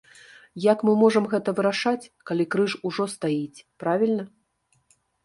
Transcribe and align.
Як 0.71 0.79
мы 0.87 0.93
можам 1.01 1.27
гэта 1.33 1.53
вырашаць, 1.59 2.09
калі 2.29 2.47
крыж 2.55 2.71
ужо 2.89 3.07
стаіць, 3.15 3.63
правільна? 3.85 4.23